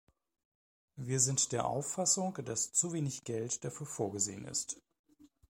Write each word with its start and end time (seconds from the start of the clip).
Wir 0.95 1.19
sind 1.19 1.51
der 1.51 1.67
Auffassung, 1.67 2.33
dass 2.43 2.73
zu 2.73 2.91
wenig 2.91 3.23
Geld 3.23 3.63
dafür 3.63 3.85
vorgesehen 3.85 4.45
ist. 4.45 4.81